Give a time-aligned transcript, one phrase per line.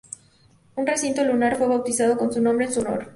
[0.77, 3.07] Un recinto lunar fue bautizado con su nombre en su honor.